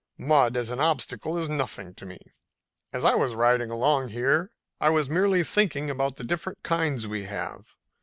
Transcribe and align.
Mud 0.17 0.57
as 0.57 0.71
an 0.71 0.79
obstacle 0.79 1.37
is 1.37 1.47
nothing 1.47 1.93
to 1.93 2.07
me. 2.07 2.33
As 2.91 3.05
I 3.05 3.13
was 3.13 3.35
riding 3.35 3.69
along 3.69 4.07
here 4.07 4.49
I 4.79 4.89
was 4.89 5.11
merely 5.11 5.43
thinking 5.43 5.91
about 5.91 6.15
the 6.15 6.23
different 6.23 6.63
kinds 6.63 7.05
we 7.05 7.25
have. 7.25 7.77